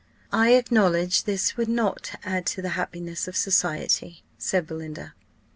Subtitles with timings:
[0.31, 5.13] _""I acknowledge this would not add to the happiness of society," said Belinda.